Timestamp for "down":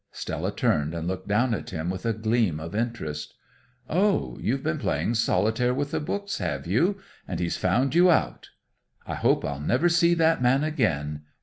1.27-1.53